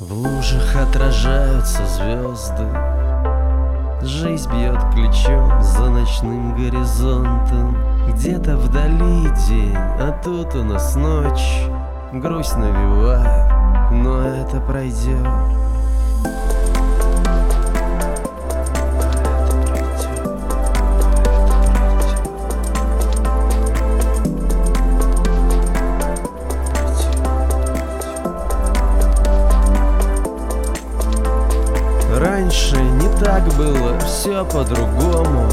[0.00, 2.68] В лужах отражаются звезды.
[4.00, 7.76] Жизнь бьет ключом за ночным горизонтом.
[8.06, 11.64] Где-то вдали день, а тут у нас ночь.
[12.12, 15.26] Грусть навевает, но это пройдет
[32.18, 35.48] Раньше не так было, все по-другому.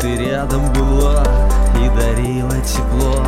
[0.00, 1.22] Ты рядом была
[1.76, 3.24] и дарила тепло.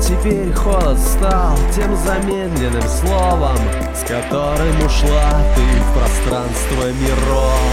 [0.00, 3.56] Теперь холод стал тем замедленным словом
[3.94, 7.63] С которым ушла ты в пространство миров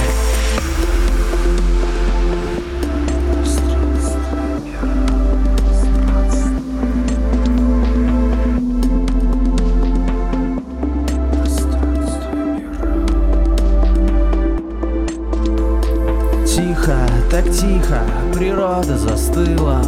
[16.53, 16.97] Тихо,
[17.29, 18.01] так тихо,
[18.33, 19.81] природа застыла.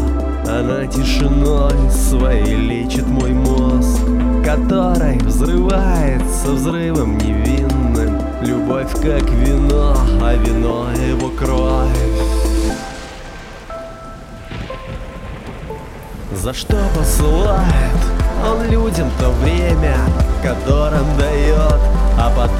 [0.47, 4.00] Она тишиной своей лечит мой мозг
[4.45, 8.17] Который взрывается взрывом невинным.
[8.41, 11.89] Любовь как вино, а вино его кровь.
[16.31, 18.02] За что посылает
[18.41, 19.97] он людям то время,
[20.41, 22.03] которым дает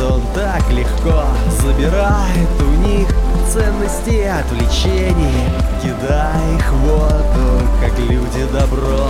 [0.04, 1.24] Потом так легко
[1.62, 3.08] забирает у них
[3.50, 5.50] ценности отвлечений
[5.82, 9.08] Кидая их в воду, как люди добро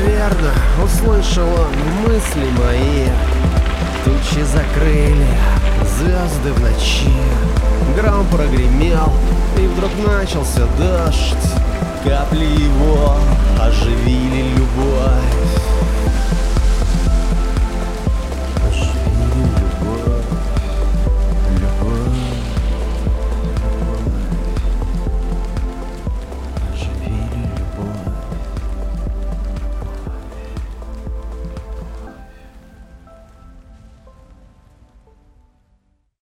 [0.00, 0.50] Наверно,
[0.82, 3.06] услышал он мысли мои.
[4.02, 5.26] Тучи закрыли,
[5.98, 7.12] звезды в ночи.
[7.96, 9.12] Гром прогремел,
[9.58, 11.52] и вдруг начался дождь.
[12.02, 13.14] Капли его
[13.60, 14.54] оживили